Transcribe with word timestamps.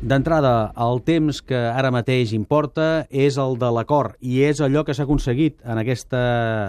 D'entrada, 0.00 0.72
el 0.80 1.02
temps 1.04 1.42
que 1.44 1.58
ara 1.58 1.90
mateix 1.92 2.30
importa 2.32 3.04
és 3.12 3.36
el 3.36 3.58
de 3.60 3.68
l'acord 3.76 4.16
i 4.24 4.40
és 4.48 4.62
allò 4.64 4.80
que 4.86 4.94
s'ha 4.96 5.04
aconseguit 5.04 5.58
en 5.60 5.76
aquesta, 5.82 6.22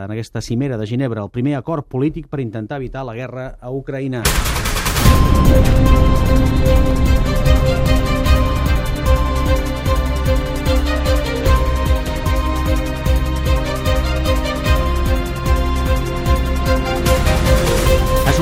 en 0.04 0.12
aquesta 0.12 0.44
cimera 0.44 0.76
de 0.78 0.88
Ginebra, 0.90 1.24
el 1.24 1.32
primer 1.32 1.56
acord 1.56 1.88
polític 1.88 2.28
per 2.28 2.44
intentar 2.44 2.82
evitar 2.84 3.06
la 3.08 3.16
guerra 3.16 3.54
a 3.62 3.72
Ucraïna. 3.72 4.26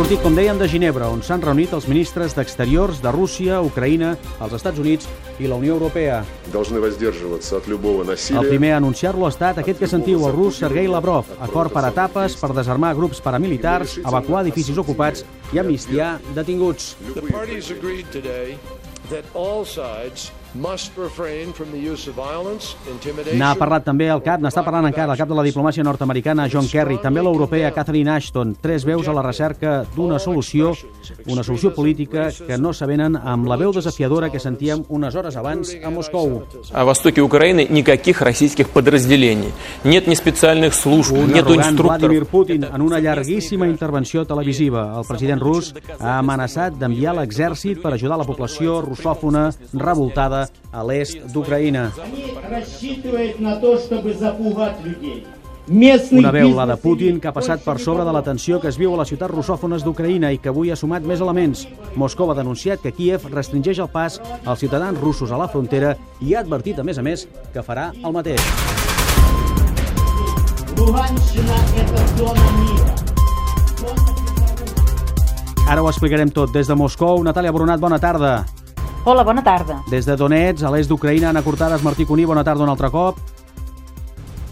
sortit, 0.10 0.24
com 0.26 0.34
dèiem, 0.34 0.58
de 0.58 0.66
Ginebra, 0.66 1.06
on 1.14 1.20
s'han 1.22 1.42
reunit 1.44 1.70
els 1.76 1.86
ministres 1.86 2.34
d'Exteriors 2.34 2.98
de 3.04 3.12
Rússia, 3.14 3.60
Ucraïna, 3.62 4.16
els 4.42 4.56
Estats 4.58 4.82
Units 4.82 5.06
i 5.38 5.46
la 5.46 5.54
Unió 5.60 5.76
Europea. 5.76 6.24
El 6.50 8.48
primer 8.48 8.72
a 8.74 8.78
anunciar-lo 8.80 9.28
ha 9.28 9.30
estat 9.30 9.60
aquest 9.62 9.84
que 9.84 9.92
sentiu, 9.92 10.26
el 10.26 10.34
rus 10.34 10.64
Sergei 10.64 10.90
Lavrov, 10.90 11.30
acord 11.46 11.70
per 11.76 11.86
etapes 11.92 12.40
per 12.42 12.50
desarmar 12.58 12.96
grups 12.98 13.22
paramilitars, 13.22 14.00
evacuar 14.02 14.42
edificis 14.48 14.82
ocupats 14.82 15.22
i 15.54 15.62
amnistiar 15.62 16.18
detinguts. 16.34 16.96
The 17.14 17.30
parties 17.30 17.70
agreed 17.70 18.10
today 18.10 18.58
that 19.14 19.30
all 19.36 19.62
sides 19.62 20.32
must 20.55 20.97
refrain 20.97 21.53
from 21.53 21.71
the 21.73 21.79
use 21.79 22.07
of 22.09 22.15
violence, 22.15 22.77
intimidation, 22.91 23.39
N'ha 23.39 23.55
parlat 23.59 23.85
també 23.85 24.07
el 24.13 24.23
cap, 24.23 24.41
n'està 24.43 24.63
parlant 24.63 24.87
encara 24.87 25.13
el 25.13 25.19
cap 25.19 25.29
de 25.29 25.35
la 25.35 25.43
diplomàcia 25.43 25.83
nord-americana, 25.83 26.47
John 26.49 26.69
Kerry, 26.71 27.01
també 27.03 27.23
l'europea 27.27 27.73
Catherine 27.75 28.13
Ashton, 28.15 28.55
tres 28.63 28.87
veus 28.87 29.09
a 29.09 29.15
la 29.17 29.25
recerca 29.27 29.85
d'una 29.97 30.21
solució, 30.23 30.73
una 31.27 31.43
solució 31.43 31.75
política 31.75 32.29
que 32.31 32.59
no 32.59 32.73
s'avenen 32.73 33.19
amb 33.19 33.49
la 33.51 33.59
veu 33.59 33.75
desafiadora 33.75 34.31
que 34.31 34.39
sentíem 34.41 34.85
unes 34.89 35.15
hores 35.15 35.37
abans 35.37 35.75
a 35.83 35.91
Moscou. 35.91 36.45
О 36.73 36.85
востоке 36.85 37.21
Украины 37.21 37.67
никаких 37.69 38.23
российских 38.23 38.71
подразделений. 38.71 39.53
Нет 39.83 40.07
ни 40.07 40.15
специальных 40.15 40.75
служб, 40.75 41.13
Un 41.13 41.33
нету 41.33 41.55
arrogant 41.55 41.77
Vladimir 41.77 42.23
инструкторов. 42.23 42.29
Putin 42.29 42.65
en 42.65 42.81
una 42.81 43.01
llarguíssima 43.01 43.67
intervenció 43.67 44.25
televisiva. 44.25 44.95
El 44.97 45.05
president 45.05 45.41
rus 45.41 45.75
ha 45.99 46.19
amenaçat 46.19 46.79
d'enviar 46.79 47.15
l'exèrcit 47.15 47.83
per 47.83 47.95
ajudar 47.95 48.19
la 48.19 48.25
població 48.25 48.81
russòfona 48.81 49.51
revoltada 49.73 50.38
avançada 50.40 50.50
a 50.72 50.84
l'est 50.84 51.18
d'Ucraïna. 51.34 51.92
Una 56.12 56.32
veu, 56.32 56.56
la 56.56 56.66
de 56.66 56.78
Putin, 56.82 57.20
que 57.22 57.28
ha 57.30 57.34
passat 57.34 57.62
per 57.62 57.78
sobre 57.80 58.04
de 58.06 58.14
la 58.14 58.24
tensió 58.26 58.60
que 58.60 58.70
es 58.70 58.78
viu 58.78 58.94
a 58.96 58.98
les 59.02 59.12
ciutats 59.12 59.34
russòfones 59.34 59.84
d'Ucraïna 59.86 60.32
i 60.34 60.40
que 60.42 60.50
avui 60.50 60.72
ha 60.72 60.76
sumat 60.76 61.06
més 61.06 61.22
elements. 61.22 61.68
Moscou 61.96 62.32
ha 62.32 62.38
denunciat 62.38 62.82
que 62.82 62.92
Kiev 62.92 63.28
restringeix 63.30 63.80
el 63.80 63.90
pas 63.94 64.20
als 64.46 64.60
ciutadans 64.60 65.00
russos 65.00 65.32
a 65.32 65.38
la 65.38 65.48
frontera 65.48 65.96
i 66.22 66.34
ha 66.34 66.42
advertit, 66.42 66.80
a 66.80 66.84
més 66.84 66.98
a 66.98 67.06
més, 67.06 67.28
que 67.54 67.62
farà 67.62 67.92
el 67.94 68.14
mateix. 68.14 68.42
Ara 75.70 75.84
ho 75.84 75.90
explicarem 75.90 76.32
tot 76.34 76.50
des 76.50 76.66
de 76.66 76.74
Moscou. 76.74 77.22
Natàlia 77.22 77.54
Brunat, 77.54 77.78
bona 77.78 78.00
tarda. 78.02 78.40
Hola, 79.06 79.24
bona 79.24 79.44
tarda. 79.44 79.82
Des 79.90 80.06
de 80.06 80.16
Donetsk, 80.20 80.64
a 80.68 80.72
l'est 80.74 80.90
d'Ucraïna, 80.92 81.30
Anna 81.32 81.42
Cortades, 81.42 81.84
Martí 81.84 82.06
Cuní, 82.06 82.26
bona 82.30 82.44
tarda 82.44 82.64
un 82.66 82.70
altre 82.70 82.92
cop. 82.94 83.18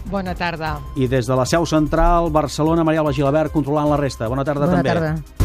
Bona 0.08 0.34
tarda. 0.34 0.78
I 0.96 1.06
des 1.06 1.26
de 1.28 1.36
la 1.36 1.44
seu 1.46 1.66
central, 1.68 2.30
Barcelona, 2.32 2.82
Maria 2.84 3.00
Alba 3.04 3.12
Gilabert, 3.12 3.52
controlant 3.52 3.90
la 3.92 4.00
resta. 4.00 4.28
Bona 4.28 4.44
tarda 4.44 4.66
Bona 4.66 4.80
també. 4.82 4.94
tarda. 4.94 5.37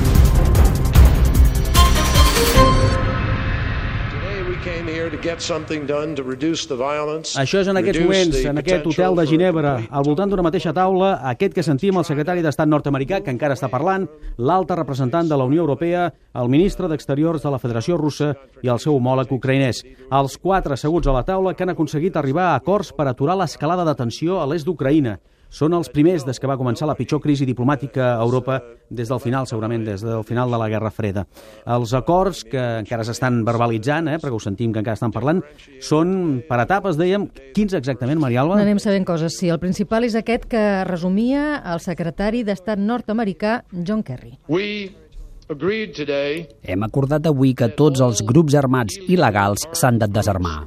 Això 7.40 7.62
és 7.64 7.70
en 7.72 7.80
aquests 7.80 8.02
moments, 8.04 8.36
en 8.52 8.60
aquest 8.60 8.88
hotel 8.90 9.16
de 9.16 9.26
Ginebra, 9.30 9.74
al 9.90 10.04
voltant 10.04 10.32
d'una 10.32 10.44
mateixa 10.44 10.74
taula, 10.76 11.14
aquest 11.32 11.56
que 11.56 11.64
sentim 11.64 11.98
el 12.02 12.06
secretari 12.08 12.44
d'Estat 12.44 12.68
nord-americà, 12.68 13.22
que 13.24 13.32
encara 13.32 13.56
està 13.56 13.70
parlant, 13.72 14.10
l'alta 14.38 14.76
representant 14.76 15.30
de 15.30 15.38
la 15.40 15.48
Unió 15.48 15.64
Europea, 15.64 16.10
el 16.36 16.52
ministre 16.52 16.90
d'Exteriors 16.92 17.44
de 17.46 17.54
la 17.54 17.62
Federació 17.64 17.98
Russa 17.98 18.34
i 18.62 18.68
el 18.68 18.82
seu 18.84 18.98
homòleg 18.98 19.32
ucraïnès. 19.32 19.84
Els 20.12 20.38
quatre 20.38 20.76
asseguts 20.76 21.08
a 21.08 21.16
la 21.16 21.24
taula 21.24 21.54
que 21.54 21.64
han 21.64 21.72
aconseguit 21.72 22.18
arribar 22.20 22.52
a 22.52 22.58
acords 22.60 22.92
per 22.92 23.08
aturar 23.08 23.38
l'escalada 23.40 23.86
de 23.88 23.96
tensió 23.96 24.42
a 24.42 24.48
l'est 24.50 24.68
d'Ucraïna. 24.68 25.20
Són 25.54 25.76
els 25.78 25.92
primers 25.94 26.24
des 26.26 26.40
que 26.42 26.50
va 26.50 26.58
començar 26.58 26.88
la 26.90 26.96
pitjor 26.98 27.22
crisi 27.22 27.46
diplomàtica 27.46 28.16
a 28.16 28.24
Europa 28.24 28.58
des 28.90 29.12
del 29.12 29.20
final, 29.22 29.46
segurament, 29.46 29.84
des 29.86 30.02
del 30.02 30.24
final 30.26 30.50
de 30.50 30.58
la 30.58 30.70
Guerra 30.72 30.90
Freda. 30.90 31.28
Els 31.76 31.94
acords, 31.94 32.42
que 32.50 32.64
encara 32.80 33.06
s'estan 33.06 33.44
verbalitzant, 33.46 34.10
eh, 34.10 34.18
perquè 34.18 34.34
ho 34.34 34.42
sentim 34.42 34.74
que 34.74 34.82
encara 34.82 34.98
estan 34.98 35.14
parlant, 35.14 35.44
són 35.80 36.42
per 36.50 36.58
etapes, 36.64 36.98
dèiem, 36.98 37.30
15 37.54 37.78
exactament, 37.78 38.18
Maria 38.20 38.42
Alba? 38.42 38.58
Anem 38.64 38.82
sabent 38.82 39.06
coses. 39.06 39.38
Sí, 39.38 39.52
el 39.54 39.62
principal 39.62 40.10
és 40.10 40.18
aquest 40.18 40.50
que 40.50 40.66
resumia 40.90 41.62
el 41.74 41.86
secretari 41.86 42.42
d'Estat 42.44 42.82
nord-americà 42.82 43.62
John 43.86 44.02
Kerry. 44.02 44.40
We 44.50 45.03
Hem 45.50 46.84
acordat 46.86 47.26
avui 47.28 47.54
que 47.54 47.68
tots 47.76 48.02
els 48.06 48.22
grups 48.24 48.56
armats 48.56 48.96
il·legals 49.08 49.66
s'han 49.76 50.00
de 50.00 50.08
desarmar, 50.08 50.64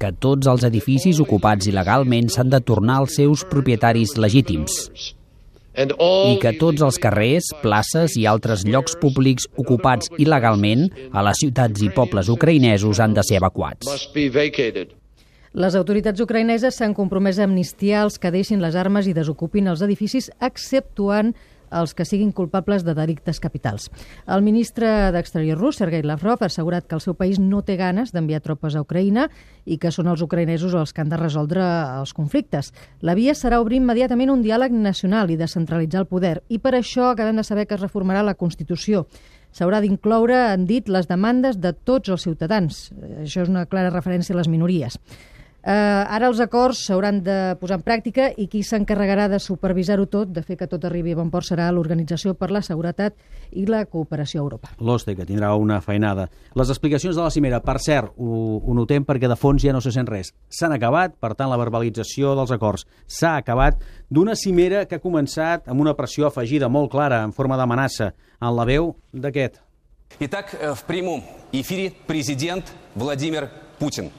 que 0.00 0.10
tots 0.26 0.50
els 0.52 0.66
edificis 0.68 1.18
ocupats 1.20 1.66
il·legalment 1.66 2.30
s'han 2.30 2.52
de 2.52 2.60
tornar 2.60 3.00
als 3.00 3.16
seus 3.18 3.42
propietaris 3.50 4.14
legítims. 4.16 4.76
I 5.80 6.38
que 6.42 6.52
tots 6.58 6.82
els 6.82 6.98
carrers, 6.98 7.50
places 7.62 8.16
i 8.18 8.26
altres 8.26 8.64
llocs 8.66 8.96
públics 9.00 9.46
ocupats 9.58 10.10
il·legalment 10.18 10.88
a 11.10 11.22
les 11.26 11.42
ciutats 11.42 11.82
i 11.82 11.90
pobles 11.94 12.30
ucraïnesos 12.30 13.00
han 13.00 13.14
de 13.14 13.24
ser 13.26 13.38
evacuats. 13.38 13.86
Les 15.50 15.74
autoritats 15.74 16.22
ucraïneses 16.22 16.76
s'han 16.78 16.92
compromès 16.94 17.40
a 17.40 17.46
amnistiar 17.48 18.04
els 18.06 18.20
que 18.22 18.30
deixin 18.30 18.60
les 18.62 18.76
armes 18.78 19.08
i 19.10 19.14
desocupin 19.14 19.66
els 19.72 19.82
edificis, 19.82 20.30
exceptuant 20.38 21.32
els 21.70 21.94
que 21.94 22.04
siguin 22.04 22.32
culpables 22.32 22.84
de 22.84 22.94
delictes 22.94 23.40
capitals. 23.40 23.88
El 24.26 24.42
ministre 24.42 25.10
d'Exterior 25.14 25.58
rus, 25.58 25.80
Sergei 25.80 26.02
Lavrov, 26.02 26.42
ha 26.42 26.50
assegurat 26.50 26.86
que 26.86 26.96
el 26.98 27.04
seu 27.04 27.14
país 27.14 27.38
no 27.38 27.62
té 27.62 27.76
ganes 27.80 28.12
d'enviar 28.12 28.42
tropes 28.44 28.76
a 28.76 28.84
Ucraïna 28.84 29.28
i 29.64 29.78
que 29.78 29.92
són 29.94 30.10
els 30.10 30.22
ucraïnesos 30.24 30.74
els 30.74 30.92
que 30.92 31.04
han 31.04 31.12
de 31.12 31.20
resoldre 31.20 31.64
els 32.00 32.14
conflictes. 32.16 32.72
La 33.00 33.14
via 33.14 33.34
serà 33.38 33.60
obrir 33.60 33.80
immediatament 33.80 34.32
un 34.32 34.42
diàleg 34.42 34.72
nacional 34.74 35.30
i 35.30 35.38
descentralitzar 35.40 36.04
el 36.04 36.10
poder. 36.10 36.40
I 36.48 36.58
per 36.58 36.74
això 36.78 37.10
acabem 37.10 37.36
de 37.38 37.46
saber 37.46 37.66
que 37.66 37.78
es 37.78 37.84
reformarà 37.84 38.24
la 38.26 38.38
Constitució. 38.38 39.06
S'haurà 39.50 39.80
d'incloure, 39.82 40.36
han 40.52 40.66
dit, 40.66 40.88
les 40.88 41.08
demandes 41.10 41.58
de 41.58 41.72
tots 41.74 42.12
els 42.12 42.22
ciutadans. 42.22 42.90
Això 43.24 43.42
és 43.42 43.50
una 43.50 43.66
clara 43.66 43.90
referència 43.90 44.36
a 44.36 44.38
les 44.38 44.50
minories. 44.50 44.98
Uh, 45.65 46.05
ara 46.13 46.27
els 46.29 46.37
acords 46.43 46.83
s'hauran 46.85 47.23
de 47.25 47.35
posar 47.57 47.79
en 47.79 47.81
pràctica 47.81 48.27
i 48.37 48.43
qui 48.45 48.59
s'encarregarà 48.61 49.23
de 49.31 49.39
supervisar-ho 49.41 50.03
tot, 50.05 50.29
de 50.29 50.43
fer 50.45 50.59
que 50.59 50.67
tot 50.69 50.83
arribi 50.85 51.15
a 51.15 51.17
bon 51.17 51.31
port, 51.33 51.47
serà 51.47 51.71
l'Organització 51.73 52.35
per 52.37 52.51
la 52.53 52.59
Seguretat 52.61 53.15
i 53.57 53.63
la 53.65 53.79
Cooperació 53.89 54.43
a 54.43 54.43
Europa. 54.43 54.69
L'OSCE, 54.77 55.15
que 55.17 55.25
tindrà 55.25 55.55
una 55.57 55.79
feinada. 55.81 56.27
Les 56.53 56.69
explicacions 56.69 57.17
de 57.17 57.23
la 57.25 57.31
cimera, 57.33 57.63
per 57.65 57.79
cert, 57.81 58.11
ho, 58.13 58.59
ho 58.61 58.75
notem 58.77 59.07
perquè 59.07 59.25
de 59.25 59.37
fons 59.41 59.65
ja 59.65 59.73
no 59.73 59.81
se 59.81 59.89
sent 59.95 60.05
res. 60.05 60.29
S'han 60.53 60.75
acabat, 60.75 61.15
per 61.17 61.31
tant, 61.33 61.49
la 61.49 61.57
verbalització 61.57 62.35
dels 62.37 62.53
acords 62.53 62.85
s'ha 63.07 63.33
acabat 63.39 63.81
d'una 64.13 64.35
cimera 64.37 64.83
que 64.85 64.99
ha 64.99 65.01
començat 65.01 65.65
amb 65.65 65.81
una 65.81 65.95
pressió 65.97 66.27
afegida 66.29 66.69
molt 66.69 66.91
clara, 66.93 67.23
en 67.25 67.33
forma 67.33 67.57
d'amenaça, 67.57 68.11
en 68.37 68.53
la 68.53 68.67
veu 68.69 68.93
d'aquest. 69.13 69.57
Итак, 70.19 70.53
э, 70.61 70.75
в 70.75 70.83
прямом 70.83 71.23
эфире 71.51 71.91
президент 72.05 72.71
Владимир 72.93 73.49
Путин. 73.79 74.11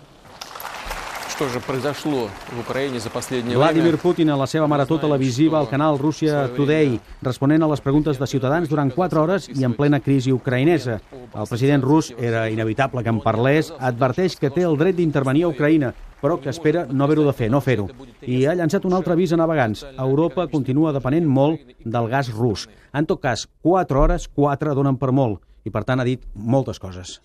Vladimir 3.56 3.98
Putin 3.98 4.30
a 4.30 4.38
la 4.38 4.46
seva 4.46 4.68
marató 4.70 5.00
televisiva 5.02 5.58
al 5.58 5.70
canal 5.70 5.98
Rússia 5.98 6.44
Today, 6.54 7.00
responent 7.22 7.64
a 7.64 7.70
les 7.72 7.82
preguntes 7.82 8.20
de 8.20 8.28
ciutadans 8.28 8.70
durant 8.70 8.92
4 8.94 9.22
hores 9.22 9.50
i 9.50 9.66
en 9.66 9.74
plena 9.74 10.00
crisi 10.00 10.32
ucraïnesa. 10.32 11.00
El 11.34 11.50
president 11.50 11.84
rus, 11.84 12.12
era 12.20 12.50
inevitable 12.50 13.02
que 13.02 13.10
en 13.10 13.22
parlés, 13.24 13.74
adverteix 13.80 14.36
que 14.38 14.52
té 14.54 14.68
el 14.68 14.78
dret 14.78 14.96
d'intervenir 15.00 15.48
a 15.48 15.50
Ucraïna, 15.50 15.94
però 16.22 16.38
que 16.38 16.54
espera 16.54 16.86
no 16.86 17.06
haver-ho 17.06 17.26
de 17.26 17.34
fer, 17.34 17.50
no 17.50 17.62
fer-ho. 17.66 17.88
I 18.22 18.46
ha 18.46 18.54
llançat 18.54 18.86
un 18.86 18.94
altre 18.94 19.18
avís 19.18 19.34
a 19.34 19.40
navegants. 19.42 19.86
Europa 19.98 20.46
continua 20.52 20.94
depenent 20.94 21.26
molt 21.26 21.74
del 21.84 22.12
gas 22.12 22.30
rus. 22.30 22.68
En 22.94 23.10
tot 23.10 23.22
cas, 23.24 23.48
4 23.66 24.04
hores, 24.04 24.30
4 24.30 24.76
donen 24.78 25.02
per 25.02 25.10
molt. 25.12 25.42
I 25.66 25.74
per 25.74 25.86
tant 25.86 26.02
ha 26.02 26.06
dit 26.06 26.22
moltes 26.36 26.78
coses. 26.82 27.20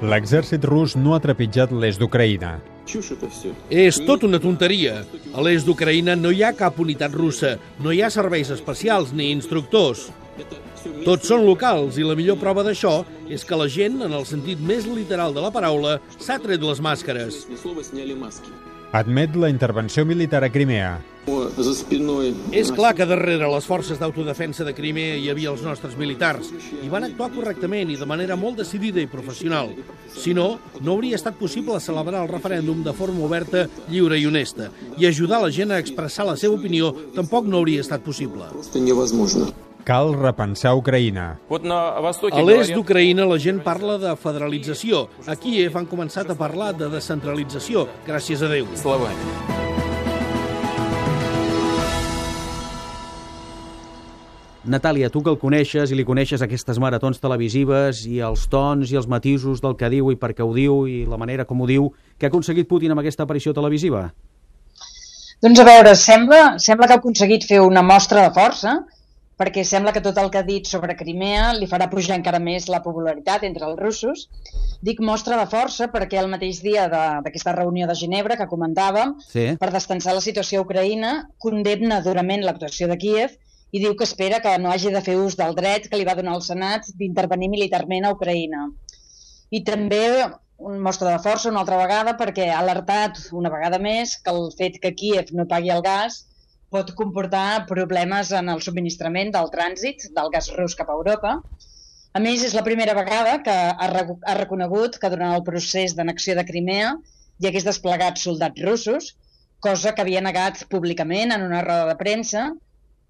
L'exèrcit 0.00 0.64
rus 0.64 0.94
no 0.96 1.12
ha 1.12 1.20
trepitjat 1.20 1.72
l'est 1.76 2.00
d'Ucraïna. 2.00 2.54
És 3.68 3.98
tot 4.08 4.24
una 4.24 4.40
tonteria. 4.40 5.02
A 5.36 5.44
l'est 5.44 5.68
d'Ucraïna 5.68 6.16
no 6.16 6.32
hi 6.32 6.40
ha 6.42 6.54
cap 6.56 6.80
unitat 6.80 7.12
russa, 7.12 7.58
no 7.84 7.92
hi 7.92 8.00
ha 8.00 8.08
serveis 8.08 8.48
especials 8.54 9.12
ni 9.12 9.28
instructors. 9.34 10.08
Tots 11.04 11.28
són 11.28 11.44
locals 11.44 12.00
i 12.00 12.06
la 12.08 12.16
millor 12.16 12.40
prova 12.40 12.64
d'això 12.64 13.02
és 13.28 13.44
que 13.44 13.60
la 13.60 13.68
gent, 13.68 14.00
en 14.08 14.16
el 14.16 14.24
sentit 14.24 14.64
més 14.72 14.88
literal 14.88 15.36
de 15.36 15.44
la 15.44 15.52
paraula, 15.52 15.98
s'ha 16.16 16.40
tret 16.40 16.64
les 16.64 16.80
màscares. 16.80 17.44
Admet 18.92 19.36
la 19.36 19.48
intervenció 19.48 20.04
militar 20.04 20.42
a 20.44 20.50
Crimea. 20.50 20.98
És 22.50 22.70
clar 22.74 22.90
que 22.96 23.06
darrere 23.06 23.46
les 23.52 23.66
forces 23.68 24.00
d'autodefensa 24.00 24.64
de 24.66 24.74
Crimea 24.74 25.18
hi 25.20 25.28
havia 25.30 25.52
els 25.52 25.62
nostres 25.62 25.94
militars 26.00 26.50
i 26.80 26.88
van 26.90 27.06
actuar 27.06 27.30
correctament 27.34 27.92
i 27.92 27.98
de 28.00 28.08
manera 28.08 28.38
molt 28.40 28.58
decidida 28.58 29.02
i 29.02 29.10
professional. 29.10 29.70
Si 30.10 30.34
no, 30.34 30.58
no 30.80 30.96
hauria 30.96 31.20
estat 31.20 31.38
possible 31.38 31.78
celebrar 31.78 32.24
el 32.24 32.32
referèndum 32.32 32.82
de 32.82 32.96
forma 32.96 33.24
oberta, 33.28 33.68
lliure 33.88 34.18
i 34.18 34.26
honesta. 34.26 34.72
I 34.98 35.06
ajudar 35.06 35.42
la 35.44 35.54
gent 35.54 35.70
a 35.70 35.78
expressar 35.78 36.26
la 36.26 36.38
seva 36.40 36.58
opinió 36.58 36.94
tampoc 37.14 37.46
no 37.46 37.62
hauria 37.62 37.86
estat 37.86 38.02
possible. 38.02 38.50
Cal 39.84 40.12
repensar 40.14 40.74
Ucraïna. 40.78 41.26
A 41.50 42.42
l'est 42.44 42.74
d'Ucraïna 42.74 43.26
la 43.28 43.38
gent 43.40 43.62
parla 43.64 43.96
de 43.98 44.12
federalització. 44.16 45.06
A 45.26 45.36
Kiev 45.40 45.76
han 45.76 45.88
començat 45.90 46.30
a 46.30 46.36
parlar 46.38 46.74
de 46.76 46.90
descentralització, 46.92 47.86
gràcies 48.06 48.44
a 48.44 48.50
Déu. 48.52 48.68
Natàlia, 54.70 55.08
tu 55.08 55.22
que 55.24 55.30
el 55.32 55.38
coneixes 55.40 55.90
i 55.90 55.96
li 55.96 56.04
coneixes 56.04 56.42
aquestes 56.44 56.78
maratons 56.78 57.18
televisives 57.18 58.04
i 58.04 58.20
els 58.20 58.44
tons 58.52 58.92
i 58.92 58.98
els 59.00 59.08
matisos 59.08 59.62
del 59.64 59.72
que 59.80 59.88
diu 59.88 60.12
i 60.12 60.18
per 60.20 60.34
què 60.36 60.44
ho 60.44 60.52
diu 60.52 60.84
i 60.86 61.06
la 61.08 61.16
manera 61.16 61.46
com 61.48 61.64
ho 61.64 61.66
diu, 61.66 61.88
què 62.20 62.28
ha 62.28 62.30
aconseguit 62.30 62.68
Putin 62.68 62.92
amb 62.92 63.00
aquesta 63.00 63.24
aparició 63.24 63.56
televisiva? 63.56 64.10
Doncs 65.40 65.62
a 65.62 65.64
veure, 65.64 65.94
sembla, 65.96 66.40
sembla 66.60 66.86
que 66.86 66.98
ha 66.98 67.00
aconseguit 67.00 67.46
fer 67.48 67.62
una 67.64 67.80
mostra 67.80 68.26
de 68.26 68.34
força, 68.36 68.76
perquè 69.40 69.62
sembla 69.64 69.94
que 69.96 70.02
tot 70.04 70.18
el 70.20 70.28
que 70.30 70.42
ha 70.42 70.44
dit 70.44 70.66
sobre 70.68 70.92
Crimea 70.98 71.54
li 71.56 71.66
farà 71.70 71.86
pujar 71.88 72.18
encara 72.18 72.38
més 72.44 72.66
la 72.68 72.82
popularitat 72.84 73.46
entre 73.48 73.64
els 73.70 73.78
russos. 73.80 74.26
Dic 74.84 75.00
mostra 75.00 75.38
de 75.40 75.46
força 75.48 75.88
perquè 75.92 76.18
el 76.20 76.28
mateix 76.28 76.60
dia 76.60 76.86
d'aquesta 76.92 77.54
reunió 77.56 77.88
de 77.88 77.96
Ginebra 77.96 78.36
que 78.36 78.48
comentàvem, 78.50 79.14
Sí. 79.32 79.56
per 79.56 79.70
destensar 79.72 80.12
la 80.14 80.20
situació 80.20 80.60
a 80.60 80.64
Ucraïna, 80.66 81.12
condemna 81.38 82.02
durament 82.04 82.44
l'actuació 82.44 82.88
de 82.88 82.98
Kiev 82.98 83.38
i 83.72 83.78
diu 83.78 83.96
que 83.96 84.04
espera 84.04 84.40
que 84.44 84.58
no 84.58 84.70
hagi 84.70 84.92
de 84.92 85.00
fer 85.00 85.16
ús 85.16 85.36
del 85.36 85.54
dret 85.54 85.88
que 85.88 85.96
li 85.96 86.04
va 86.04 86.14
donar 86.18 86.34
el 86.34 86.42
Senat 86.42 86.92
d'intervenir 86.98 87.48
militarment 87.48 88.04
a 88.04 88.12
Ucraïna. 88.12 88.68
I 89.50 89.64
també 89.64 90.04
un 90.58 90.78
mostra 90.84 91.10
de 91.16 91.18
força 91.24 91.48
una 91.48 91.60
altra 91.60 91.78
vegada 91.80 92.18
perquè 92.18 92.50
ha 92.52 92.58
alertat 92.60 93.16
una 93.32 93.48
vegada 93.48 93.78
més 93.78 94.18
que 94.20 94.30
el 94.30 94.50
fet 94.52 94.76
que 94.82 94.92
Kiev 94.94 95.32
no 95.32 95.46
pagui 95.48 95.70
el 95.70 95.80
gas 95.80 96.26
pot 96.70 96.92
comportar 96.98 97.66
problemes 97.68 98.30
en 98.36 98.48
el 98.52 98.62
subministrament 98.62 99.32
del 99.34 99.50
trànsit 99.54 100.06
del 100.16 100.30
gas 100.34 100.50
rus 100.56 100.76
cap 100.78 100.90
a 100.90 100.96
Europa. 100.98 101.36
A 102.14 102.20
més, 102.22 102.42
és 102.46 102.54
la 102.54 102.66
primera 102.66 102.94
vegada 102.98 103.38
que 103.46 103.54
ha, 103.54 103.88
ha 103.88 104.36
reconegut 104.38 104.98
que 105.02 105.10
durant 105.12 105.34
el 105.34 105.44
procés 105.46 105.94
d'annexió 105.98 106.34
de 106.38 106.46
Crimea 106.46 106.94
hi 107.40 107.48
hagués 107.48 107.66
desplegat 107.66 108.18
soldats 108.22 108.62
russos, 108.66 109.12
cosa 109.60 109.92
que 109.94 110.02
havia 110.04 110.22
negat 110.24 110.64
públicament 110.72 111.34
en 111.34 111.44
una 111.46 111.62
roda 111.66 111.86
de 111.90 111.96
premsa. 112.00 112.48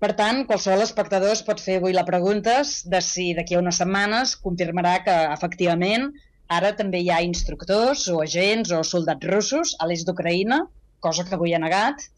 Per 0.01 0.13
tant, 0.19 0.45
qualsevol 0.49 0.85
espectador 0.85 1.33
es 1.35 1.43
pot 1.47 1.61
fer 1.61 1.77
avui 1.79 1.93
la 1.97 2.07
pregunta 2.09 2.61
de 2.93 3.01
si 3.05 3.31
d'aquí 3.37 3.57
a 3.57 3.61
unes 3.63 3.81
setmanes 3.83 4.37
confirmarà 4.45 4.95
que, 5.05 5.17
efectivament, 5.35 6.09
ara 6.61 6.73
també 6.79 7.03
hi 7.05 7.11
ha 7.13 7.21
instructors 7.25 8.07
o 8.13 8.23
agents 8.25 8.73
o 8.73 8.81
soldats 8.87 9.29
russos 9.33 9.75
a 9.79 9.89
l'est 9.91 10.09
d'Ucraïna, 10.09 10.63
cosa 11.05 11.27
que 11.29 11.37
avui 11.37 11.55
ha 11.55 11.61
negat. 11.63 12.09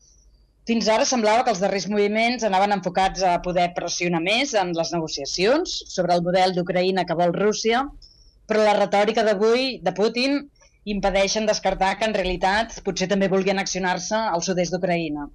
Fins 0.69 0.87
ara 0.87 1.03
semblava 1.09 1.43
que 1.43 1.51
els 1.51 1.59
darrers 1.59 1.89
moviments 1.91 2.45
anaven 2.47 2.77
enfocats 2.77 3.25
a 3.27 3.33
poder 3.43 3.73
pressionar 3.75 4.21
més 4.23 4.53
en 4.55 4.71
les 4.77 4.93
negociacions 4.95 5.73
sobre 5.91 6.15
el 6.15 6.23
model 6.23 6.55
d'Ucraïna 6.55 7.03
que 7.09 7.17
vol 7.19 7.35
Rússia, 7.35 7.81
però 8.47 8.63
la 8.63 8.77
retòrica 8.77 9.25
d'avui 9.27 9.81
de 9.83 9.95
Putin 9.97 10.39
impedeixen 10.95 11.51
descartar 11.51 11.97
que 11.99 12.07
en 12.07 12.15
realitat 12.15 12.79
potser 12.87 13.11
també 13.11 13.31
vulgui 13.33 13.51
annexionar-se 13.51 14.15
al 14.15 14.47
sud-est 14.47 14.75
d'Ucraïna. 14.75 15.27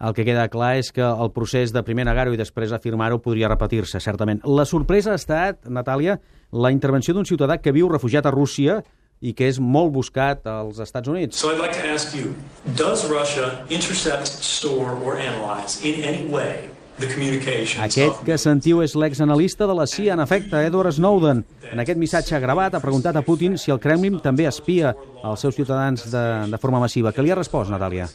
El 0.00 0.16
que 0.16 0.24
queda 0.26 0.48
clar 0.50 0.74
és 0.80 0.90
que 0.96 1.04
el 1.04 1.30
procés 1.30 1.70
de 1.76 1.84
primer 1.86 2.08
negar-ho 2.08 2.34
i 2.34 2.40
després 2.40 2.72
afirmar-ho 2.74 3.20
podria 3.22 3.50
repetir-se, 3.52 4.00
certament. 4.02 4.40
La 4.48 4.64
sorpresa 4.66 5.12
ha 5.12 5.20
estat, 5.20 5.62
Natàlia, 5.68 6.18
la 6.50 6.72
intervenció 6.74 7.14
d'un 7.14 7.28
ciutadà 7.28 7.60
que 7.62 7.74
viu 7.76 7.90
refugiat 7.92 8.26
a 8.26 8.34
Rússia 8.34 8.80
i 9.20 9.34
que 9.36 9.48
és 9.52 9.60
molt 9.60 9.92
buscat 9.92 10.46
als 10.48 10.80
Estats 10.80 11.08
Units. 11.08 11.36
So 11.36 11.52
I'd 11.52 11.60
like 11.60 11.76
to 11.76 11.86
ask 11.86 12.16
you, 12.16 12.34
does 12.76 13.04
Russia 13.10 13.64
intercept, 13.68 14.26
store, 14.26 14.96
or 15.04 15.18
analyze 15.20 15.84
in 15.84 16.04
any 16.04 16.26
way 16.32 16.70
Aquest 17.00 18.18
que 18.26 18.36
sentiu 18.36 18.82
és 18.84 18.92
l'exanalista 18.98 19.64
de 19.64 19.74
la 19.76 19.86
CIA, 19.88 20.12
en 20.18 20.20
efecte, 20.20 20.60
Edward 20.68 20.92
Snowden. 20.92 21.40
En 21.72 21.80
aquest 21.80 21.96
missatge 21.96 22.40
gravat 22.42 22.76
ha 22.76 22.82
preguntat 22.82 23.16
a 23.16 23.22
Putin 23.24 23.56
si 23.56 23.72
el 23.72 23.80
Kremlin 23.80 24.18
també 24.20 24.44
espia 24.50 24.92
als 25.24 25.40
seus 25.40 25.56
ciutadans 25.56 26.10
de, 26.12 26.24
de 26.52 26.60
forma 26.60 26.82
massiva. 26.82 27.14
Què 27.16 27.24
li 27.24 27.32
ha 27.32 27.38
respost, 27.38 27.72
Natàlia? 27.72 28.10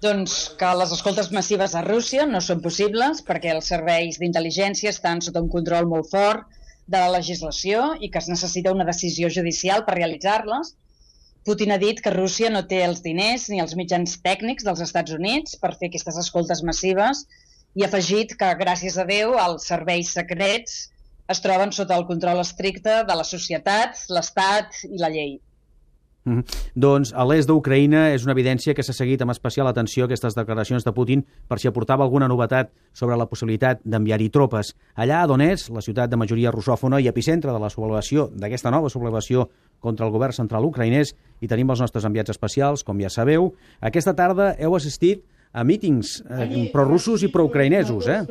Doncs 0.00 0.38
que 0.56 0.70
les 0.80 0.94
escoltes 0.94 1.28
massives 1.34 1.74
a 1.74 1.82
Rússia 1.84 2.24
no 2.30 2.40
són 2.40 2.62
possibles 2.64 3.20
perquè 3.26 3.52
els 3.52 3.68
serveis 3.68 4.20
d'intel·ligència 4.22 4.94
estan 4.94 5.20
sota 5.20 5.42
un 5.44 5.50
control 5.52 5.90
molt 5.90 6.08
fort 6.08 6.46
de 6.88 7.00
la 7.04 7.12
legislació 7.18 7.94
i 8.00 8.10
que 8.12 8.20
es 8.22 8.28
necessita 8.32 8.72
una 8.74 8.86
decisió 8.88 9.28
judicial 9.32 9.84
per 9.86 9.98
realitzar-les. 9.98 10.74
Putin 11.48 11.72
ha 11.72 11.80
dit 11.80 12.00
que 12.04 12.12
Rússia 12.14 12.50
no 12.52 12.64
té 12.70 12.82
els 12.84 13.02
diners 13.04 13.48
ni 13.52 13.60
els 13.64 13.74
mitjans 13.78 14.16
tècnics 14.24 14.66
dels 14.66 14.82
Estats 14.84 15.14
Units 15.16 15.56
per 15.62 15.74
fer 15.76 15.90
aquestes 15.92 16.18
escoltes 16.24 16.64
massives 16.70 17.24
i 17.76 17.84
ha 17.84 17.88
afegit 17.88 18.34
que, 18.40 18.54
gràcies 18.62 18.96
a 18.98 19.04
Déu, 19.08 19.36
els 19.40 19.68
serveis 19.70 20.12
secrets 20.16 20.78
es 21.32 21.42
troben 21.44 21.72
sota 21.76 21.96
el 22.00 22.06
control 22.08 22.40
estricte 22.40 23.02
de 23.08 23.16
la 23.20 23.24
societat, 23.30 24.00
l'Estat 24.08 24.80
i 24.88 25.00
la 25.00 25.12
llei. 25.12 25.36
Mm 26.24 26.38
-hmm. 26.38 26.44
Doncs 26.74 27.12
a 27.14 27.24
l'est 27.24 27.48
d'Ucraïna 27.48 28.12
és 28.14 28.24
una 28.24 28.32
evidència 28.32 28.74
que 28.74 28.82
s'ha 28.82 28.92
seguit 28.92 29.22
amb 29.22 29.30
especial 29.30 29.66
atenció 29.66 30.04
aquestes 30.04 30.34
declaracions 30.34 30.84
de 30.84 30.92
Putin 30.92 31.24
per 31.48 31.58
si 31.58 31.68
aportava 31.68 32.04
alguna 32.04 32.28
novetat 32.28 32.70
sobre 32.92 33.16
la 33.16 33.26
possibilitat 33.26 33.80
d'enviar-hi 33.84 34.28
tropes. 34.30 34.76
Allà 34.94 35.22
a 35.22 35.26
Donetsk, 35.26 35.70
la 35.72 35.80
ciutat 35.80 36.10
de 36.10 36.16
majoria 36.16 36.50
russòfona 36.50 37.00
i 37.00 37.08
epicentre 37.08 37.52
de 37.52 37.58
la 37.58 37.70
sublevació 37.70 38.30
d'aquesta 38.34 38.70
nova 38.70 38.88
sublevació 38.88 39.48
contra 39.80 40.06
el 40.06 40.12
govern 40.12 40.32
central 40.32 40.64
ucraïnès, 40.64 41.14
i 41.40 41.46
tenim 41.46 41.70
els 41.70 41.80
nostres 41.80 42.04
enviats 42.04 42.30
especials, 42.30 42.84
com 42.84 43.00
ja 43.00 43.08
sabeu. 43.08 43.54
Aquesta 43.80 44.14
tarda 44.14 44.54
heu 44.58 44.74
assistit 44.74 45.24
a 45.52 45.64
mítings 45.64 46.22
eh, 46.28 46.70
prorussos 46.72 47.22
i 47.22 47.28
proucraïnesos, 47.28 48.08
eh? 48.08 48.26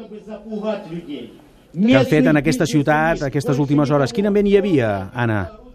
que 1.74 1.96
han 1.96 2.06
fet 2.06 2.26
en 2.26 2.38
aquesta 2.38 2.66
ciutat 2.66 3.24
aquestes 3.24 3.60
últimes 3.60 3.92
hores. 3.92 4.14
Quin 4.14 4.28
ambient 4.30 4.48
hi 4.48 4.58
havia, 4.58 5.10
Anna? 5.14 5.67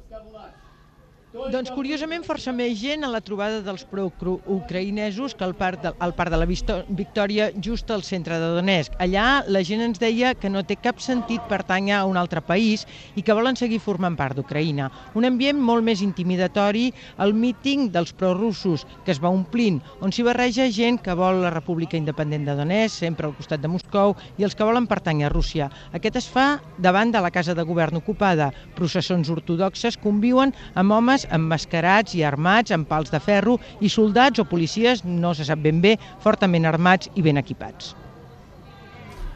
Doncs 1.50 1.72
curiosament 1.74 2.22
força 2.22 2.52
més 2.54 2.76
gent 2.78 3.02
a 3.02 3.08
la 3.10 3.18
trobada 3.24 3.62
dels 3.66 3.82
pro-ucraïnesos 3.90 5.32
que 5.34 5.42
al 5.42 5.54
parc, 5.58 5.80
de, 5.82 5.90
al 5.98 6.12
parc 6.14 6.30
de 6.30 6.38
la 6.38 6.46
Victòria 6.46 7.48
just 7.58 7.90
al 7.90 8.04
centre 8.06 8.36
de 8.38 8.50
Donetsk. 8.54 8.94
Allà 9.02 9.42
la 9.50 9.62
gent 9.66 9.82
ens 9.82 9.98
deia 9.98 10.34
que 10.38 10.50
no 10.52 10.62
té 10.62 10.76
cap 10.78 11.00
sentit 11.02 11.42
pertànyer 11.50 11.96
a 11.98 12.04
un 12.06 12.20
altre 12.20 12.42
país 12.46 12.84
i 13.18 13.24
que 13.26 13.34
volen 13.34 13.58
seguir 13.58 13.80
formant 13.82 14.14
part 14.18 14.38
d'Ucraïna. 14.38 14.86
Un 15.18 15.26
ambient 15.26 15.58
molt 15.58 15.82
més 15.82 16.04
intimidatori 16.06 16.92
al 17.18 17.34
míting 17.34 17.88
dels 17.90 18.14
prorussos 18.14 18.86
que 19.02 19.10
es 19.10 19.22
va 19.22 19.32
omplint, 19.32 19.80
on 20.00 20.14
s'hi 20.14 20.22
barreja 20.26 20.68
gent 20.70 21.00
que 21.02 21.16
vol 21.18 21.42
la 21.42 21.50
República 21.50 21.98
Independent 21.98 22.46
de 22.46 22.56
Donetsk, 22.60 23.00
sempre 23.02 23.26
al 23.26 23.36
costat 23.38 23.64
de 23.64 23.72
Moscou, 23.72 24.14
i 24.38 24.46
els 24.46 24.54
que 24.54 24.68
volen 24.68 24.86
pertànyer 24.86 25.26
a 25.26 25.34
Rússia. 25.34 25.70
Aquest 25.90 26.22
es 26.22 26.30
fa 26.30 26.60
davant 26.78 27.10
de 27.10 27.24
la 27.24 27.34
Casa 27.34 27.56
de 27.58 27.66
Govern 27.66 27.98
ocupada. 27.98 28.52
Processons 28.78 29.32
ortodoxes 29.32 29.98
conviuen 29.98 30.54
amb 30.78 30.94
homes 30.94 31.26
emmascarats 31.32 32.14
i 32.18 32.24
armats 32.26 32.74
amb 32.74 32.88
pals 32.88 33.10
de 33.12 33.20
ferro 33.20 33.58
i 33.80 33.90
soldats 33.92 34.42
o 34.42 34.46
policies, 34.48 35.04
no 35.04 35.34
se 35.34 35.48
sap 35.48 35.62
ben 35.64 35.80
bé, 35.82 35.96
fortament 36.22 36.68
armats 36.68 37.10
i 37.16 37.24
ben 37.24 37.40
equipats. 37.40 37.94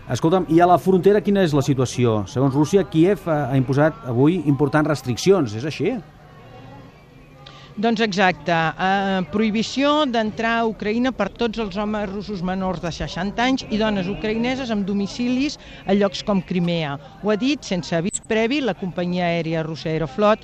Escolta'm, 0.07 0.45
i 0.55 0.61
a 0.62 0.69
la 0.71 0.79
frontera 0.79 1.19
quina 1.19 1.43
és 1.43 1.55
la 1.57 1.65
situació? 1.67 2.21
Segons 2.31 2.55
Rússia, 2.55 2.85
Kiev 2.87 3.25
ha 3.26 3.57
imposat 3.59 4.05
avui 4.07 4.38
importants 4.47 4.93
restriccions, 4.93 5.57
és 5.59 5.67
així? 5.67 5.97
Doncs 7.76 8.00
exacte, 8.00 8.55
eh, 8.55 9.25
prohibició 9.29 10.07
d'entrar 10.09 10.53
a 10.61 10.69
Ucraïna 10.71 11.11
per 11.12 11.26
tots 11.29 11.61
els 11.61 11.76
homes 11.76 12.09
russos 12.09 12.41
menors 12.41 12.81
de 12.81 12.88
60 12.88 13.43
anys 13.45 13.67
i 13.69 13.76
dones 13.76 14.09
ucraïneses 14.09 14.71
amb 14.73 14.87
domicilis 14.88 15.59
a 15.85 15.93
llocs 15.93 16.23
com 16.25 16.41
Crimea. 16.41 16.97
Ho 17.23 17.35
ha 17.35 17.37
dit 17.37 17.61
sense 17.61 17.93
avís 17.93 18.16
previ 18.28 18.61
la 18.61 18.76
companyia 18.78 19.30
aèria 19.33 19.64
russa 19.66 19.90
Aeroflot 19.92 20.42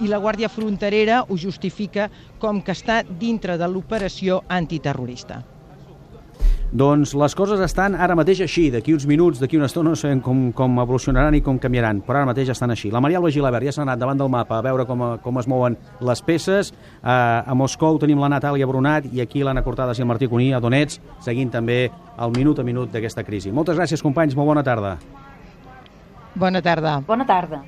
i 0.00 0.10
la 0.10 0.20
Guàrdia 0.22 0.52
Fronterera 0.52 1.24
ho 1.28 1.38
justifica 1.38 2.08
com 2.38 2.62
que 2.62 2.76
està 2.76 3.02
dintre 3.04 3.58
de 3.60 3.68
l'operació 3.68 4.42
antiterrorista. 4.48 5.42
Doncs 6.74 7.12
les 7.14 7.36
coses 7.38 7.60
estan 7.62 7.94
ara 7.94 8.16
mateix 8.18 8.40
així, 8.42 8.64
d'aquí 8.74 8.90
uns 8.96 9.04
minuts, 9.06 9.38
d'aquí 9.38 9.54
una 9.54 9.68
estona, 9.70 9.92
no 9.92 9.98
sabem 10.00 10.18
com, 10.18 10.40
com 10.58 10.80
evolucionaran 10.82 11.36
i 11.38 11.40
com 11.44 11.60
canviaran, 11.62 12.00
però 12.02 12.18
ara 12.18 12.26
mateix 12.32 12.48
estan 12.50 12.74
així. 12.74 12.90
La 12.90 12.98
Maria 13.04 13.20
Alba 13.20 13.30
Gilabert 13.30 13.68
ja 13.68 13.74
s'ha 13.76 13.84
anat 13.84 14.00
davant 14.00 14.18
del 14.18 14.32
mapa 14.32 14.58
a 14.58 14.64
veure 14.66 14.82
com, 14.88 15.04
com 15.22 15.38
es 15.38 15.46
mouen 15.46 15.76
les 16.02 16.22
peces. 16.26 16.72
Uh, 16.96 17.46
a 17.46 17.54
Moscou 17.54 18.00
tenim 18.02 18.18
la 18.18 18.32
Natàlia 18.32 18.66
Brunat 18.66 19.06
i 19.12 19.22
aquí 19.22 19.44
l'Anna 19.46 19.62
Cortades 19.62 20.00
i 20.00 20.02
el 20.02 20.10
Martí 20.10 20.26
Cuní 20.26 20.50
a 20.50 20.58
Donetsk, 20.64 21.14
seguint 21.22 21.54
també 21.54 21.84
el 22.18 22.34
minut 22.34 22.58
a 22.58 22.66
minut 22.66 22.90
d'aquesta 22.90 23.22
crisi. 23.22 23.54
Moltes 23.54 23.78
gràcies, 23.78 24.02
companys, 24.02 24.34
molt 24.34 24.50
bona 24.50 24.66
tarda. 24.66 24.96
Bona 26.34 26.60
tarda. 26.62 27.00
Bona 27.06 27.24
tarda. 27.26 27.60